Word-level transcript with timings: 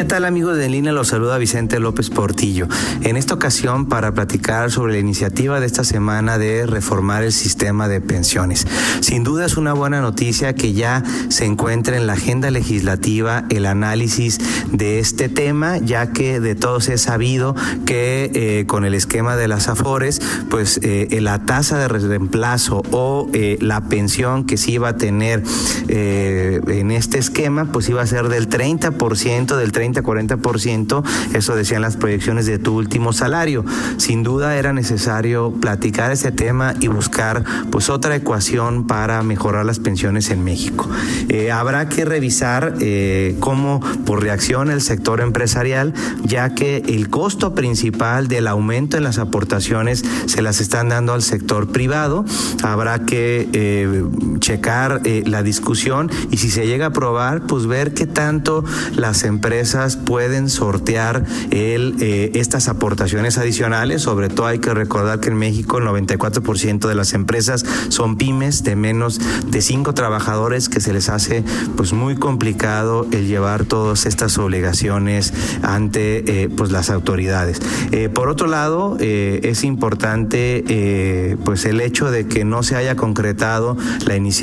¿Qué 0.00 0.06
tal 0.06 0.24
amigos 0.24 0.56
de 0.56 0.66
Línea? 0.70 0.92
Los 0.92 1.08
saluda 1.08 1.36
Vicente 1.36 1.78
López 1.78 2.08
Portillo. 2.08 2.66
En 3.02 3.18
esta 3.18 3.34
ocasión 3.34 3.84
para 3.84 4.14
platicar 4.14 4.70
sobre 4.70 4.94
la 4.94 4.98
iniciativa 4.98 5.60
de 5.60 5.66
esta 5.66 5.84
semana 5.84 6.38
de 6.38 6.64
reformar 6.64 7.22
el 7.22 7.32
sistema 7.32 7.86
de 7.86 8.00
pensiones. 8.00 8.66
Sin 9.00 9.24
duda 9.24 9.44
es 9.44 9.58
una 9.58 9.74
buena 9.74 10.00
noticia 10.00 10.54
que 10.54 10.72
ya 10.72 11.02
se 11.28 11.44
encuentre 11.44 11.98
en 11.98 12.06
la 12.06 12.14
agenda 12.14 12.50
legislativa 12.50 13.44
el 13.50 13.66
análisis 13.66 14.38
de 14.72 15.00
este 15.00 15.28
tema, 15.28 15.76
ya 15.76 16.12
que 16.12 16.40
de 16.40 16.54
todos 16.54 16.88
es 16.88 17.02
sabido 17.02 17.54
que 17.84 18.30
eh, 18.32 18.64
con 18.66 18.86
el 18.86 18.94
esquema 18.94 19.36
de 19.36 19.48
las 19.48 19.68
AFORES, 19.68 20.22
pues 20.48 20.80
eh, 20.82 21.18
la 21.20 21.44
tasa 21.44 21.76
de 21.76 21.88
reemplazo 21.88 22.82
o 22.90 23.28
eh, 23.34 23.58
la 23.60 23.82
pensión 23.82 24.46
que 24.46 24.56
se 24.56 24.70
iba 24.70 24.88
a 24.88 24.96
tener 24.96 25.42
en 25.88 26.90
este 26.90 27.18
esquema, 27.18 27.70
pues 27.70 27.88
iba 27.88 28.00
a 28.00 28.06
ser 28.06 28.28
del 28.28 28.48
30%, 28.48 29.56
del 29.56 29.72
30 29.72 29.89
40%, 29.94 31.02
eso 31.34 31.54
decían 31.54 31.82
las 31.82 31.96
proyecciones 31.96 32.46
de 32.46 32.58
tu 32.58 32.76
último 32.76 33.12
salario. 33.12 33.64
Sin 33.96 34.22
duda 34.22 34.56
era 34.56 34.72
necesario 34.72 35.52
platicar 35.60 36.12
ese 36.12 36.32
tema 36.32 36.74
y 36.80 36.88
buscar 36.88 37.44
pues 37.70 37.90
otra 37.90 38.16
ecuación 38.16 38.86
para 38.86 39.22
mejorar 39.22 39.64
las 39.64 39.78
pensiones 39.78 40.30
en 40.30 40.44
México. 40.44 40.88
Eh, 41.28 41.50
habrá 41.50 41.88
que 41.88 42.04
revisar 42.04 42.74
eh, 42.80 43.36
cómo 43.40 43.80
por 44.04 44.22
reacción 44.22 44.70
el 44.70 44.80
sector 44.80 45.20
empresarial, 45.20 45.94
ya 46.24 46.54
que 46.54 46.78
el 46.88 47.08
costo 47.10 47.54
principal 47.54 48.28
del 48.28 48.46
aumento 48.46 48.96
en 48.96 49.04
las 49.04 49.18
aportaciones 49.18 50.04
se 50.26 50.42
las 50.42 50.60
están 50.60 50.88
dando 50.88 51.12
al 51.12 51.22
sector 51.22 51.70
privado. 51.70 52.24
Habrá 52.62 53.04
que 53.04 53.48
eh, 53.52 54.04
checar 54.50 55.00
la 55.26 55.44
discusión 55.44 56.10
y 56.30 56.38
si 56.38 56.50
se 56.50 56.66
llega 56.66 56.86
a 56.86 56.88
aprobar, 56.88 57.46
pues 57.46 57.66
ver 57.66 57.94
qué 57.94 58.06
tanto 58.06 58.64
las 58.96 59.22
empresas 59.22 59.96
pueden 59.96 60.50
sortear 60.50 61.24
eh, 61.52 62.32
estas 62.34 62.68
aportaciones 62.68 63.38
adicionales. 63.38 64.02
Sobre 64.02 64.28
todo 64.28 64.46
hay 64.46 64.58
que 64.58 64.74
recordar 64.74 65.20
que 65.20 65.28
en 65.28 65.36
México 65.36 65.78
el 65.78 65.84
94% 65.84 66.88
de 66.88 66.94
las 66.96 67.12
empresas 67.14 67.64
son 67.90 68.16
pymes 68.16 68.64
de 68.64 68.74
menos 68.74 69.20
de 69.46 69.62
cinco 69.62 69.94
trabajadores 69.94 70.68
que 70.68 70.80
se 70.80 70.92
les 70.92 71.08
hace 71.08 71.44
pues 71.76 71.92
muy 71.92 72.16
complicado 72.16 73.06
el 73.12 73.28
llevar 73.28 73.64
todas 73.66 74.04
estas 74.04 74.36
obligaciones 74.38 75.32
ante 75.62 76.42
eh, 76.42 76.48
pues 76.48 76.72
las 76.72 76.90
autoridades. 76.90 77.60
Eh, 77.92 78.08
por 78.08 78.28
otro 78.28 78.48
lado, 78.48 78.96
es 79.00 79.62
importante 79.64 81.36
pues 81.44 81.64
el 81.64 81.80
hecho 81.80 82.10
de 82.10 82.26
que 82.26 82.44
no 82.44 82.62
se 82.62 82.76
haya 82.76 82.96
concretado 82.96 83.76
la 84.06 84.16
iniciativa 84.16 84.39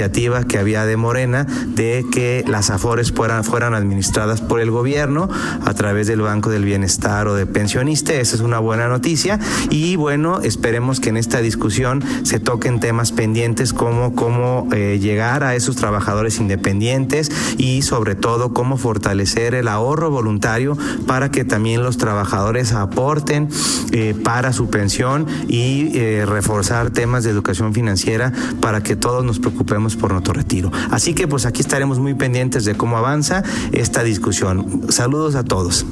que 0.47 0.59
había 0.59 0.85
de 0.85 0.95
Morena 0.95 1.45
de 1.67 2.05
que 2.11 2.43
las 2.47 2.69
AFORES 2.69 3.11
fueran, 3.11 3.43
fueran 3.43 3.73
administradas 3.73 4.41
por 4.41 4.59
el 4.59 4.69
gobierno 4.69 5.27
a 5.65 5.73
través 5.73 6.07
del 6.07 6.21
Banco 6.21 6.49
del 6.49 6.65
Bienestar 6.65 7.27
o 7.27 7.33
de 7.33 7.45
pensionista. 7.45 8.13
Esa 8.13 8.35
es 8.35 8.41
una 8.41 8.59
buena 8.59 8.87
noticia. 8.87 9.39
Y 9.69 9.95
bueno, 9.95 10.39
esperemos 10.41 10.99
que 10.99 11.09
en 11.09 11.17
esta 11.17 11.41
discusión 11.41 12.03
se 12.23 12.39
toquen 12.39 12.79
temas 12.79 13.11
pendientes 13.11 13.73
como 13.73 14.13
cómo 14.13 14.67
eh, 14.71 14.99
llegar 15.01 15.43
a 15.43 15.55
esos 15.55 15.75
trabajadores 15.75 16.39
independientes 16.39 17.31
y 17.57 17.81
sobre 17.81 18.15
todo 18.15 18.53
cómo 18.53 18.77
fortalecer 18.77 19.55
el 19.55 19.67
ahorro 19.67 20.11
voluntario 20.11 20.77
para 21.07 21.31
que 21.31 21.43
también 21.43 21.83
los 21.83 21.97
trabajadores 21.97 22.73
aporten 22.73 23.49
eh, 23.91 24.13
para 24.23 24.53
su 24.53 24.69
pensión 24.69 25.25
y 25.47 25.97
eh, 25.97 26.25
reforzar 26.27 26.91
temas 26.91 27.23
de 27.23 27.31
educación 27.31 27.73
financiera 27.73 28.31
para 28.61 28.81
que 28.81 28.95
todos 28.95 29.25
nos 29.25 29.39
preocupemos 29.39 29.76
por 29.95 30.11
nuestro 30.11 30.33
retiro. 30.33 30.71
Así 30.91 31.13
que 31.13 31.27
pues 31.27 31.45
aquí 31.45 31.61
estaremos 31.61 31.99
muy 31.99 32.13
pendientes 32.13 32.65
de 32.65 32.75
cómo 32.75 32.97
avanza 32.97 33.43
esta 33.71 34.03
discusión. 34.03 34.87
Saludos 34.89 35.35
a 35.35 35.43
todos. 35.43 35.85